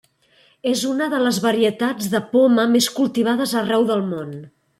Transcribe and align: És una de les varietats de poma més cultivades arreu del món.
És 0.69 0.79
una 0.91 1.09
de 1.11 1.19
les 1.23 1.39
varietats 1.43 2.07
de 2.15 2.23
poma 2.33 2.67
més 2.73 2.89
cultivades 2.97 3.55
arreu 3.63 3.87
del 3.93 4.05
món. 4.15 4.35